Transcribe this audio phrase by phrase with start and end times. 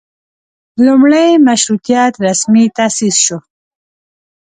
[0.85, 3.37] لومړۍ مشروطیت رسمي تاسیس شو.